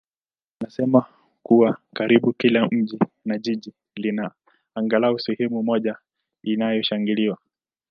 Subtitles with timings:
[0.61, 1.05] anasema
[1.43, 4.31] kuwa karibu kila mji na jiji lina
[4.75, 5.97] angalau sehemu moja
[6.43, 7.37] iliyoshangiliwa.